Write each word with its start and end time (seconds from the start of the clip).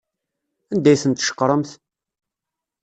Anda 0.71 0.89
ay 0.91 0.99
tent-tceqremt? 1.01 1.71